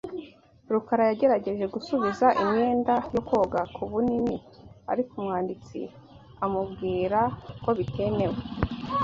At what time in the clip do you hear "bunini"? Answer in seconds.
3.91-4.35